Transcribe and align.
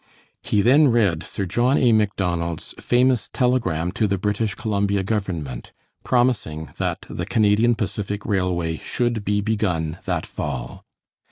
He 0.41 0.63
then 0.63 0.87
read 0.87 1.21
Sir 1.21 1.45
John 1.45 1.77
A. 1.77 1.91
MacDonald's 1.91 2.73
famous 2.79 3.29
telegram 3.31 3.91
to 3.91 4.07
the 4.07 4.17
British 4.17 4.55
Columbia 4.55 5.03
government, 5.03 5.73
promising 6.03 6.73
that 6.77 7.05
the 7.07 7.27
Canadian 7.27 7.75
Pacific 7.75 8.25
Railway 8.25 8.77
should 8.77 9.23
be 9.23 9.41
begun 9.41 9.99
that 10.05 10.25
fall. 10.25 10.83